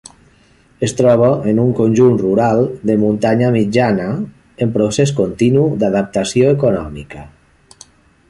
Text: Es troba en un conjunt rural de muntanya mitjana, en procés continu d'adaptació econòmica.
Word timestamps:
Es 0.85 0.93
troba 1.01 1.27
en 1.51 1.59
un 1.63 1.67
conjunt 1.79 2.15
rural 2.21 2.61
de 2.91 2.95
muntanya 3.03 3.51
mitjana, 3.57 4.07
en 4.67 4.73
procés 4.79 5.15
continu 5.21 5.67
d'adaptació 5.83 6.57
econòmica. 6.57 7.27